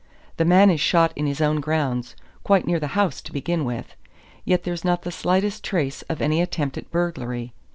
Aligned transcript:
The 0.37 0.45
man 0.45 0.71
is 0.71 0.81
shot 0.81 1.13
in 1.15 1.27
his 1.27 1.41
own 1.41 1.59
grounds, 1.59 2.15
quite 2.43 2.65
near 2.65 2.79
the 2.79 2.87
house, 2.97 3.21
to 3.21 3.31
begin 3.31 3.65
with. 3.65 3.95
Yet 4.43 4.63
there's 4.63 4.83
not 4.83 5.03
the 5.03 5.11
slightest 5.11 5.63
trace 5.63 6.01
of 6.09 6.23
any 6.23 6.41
attempt 6.41 6.75
at 6.75 6.89
burglary. 6.89 7.53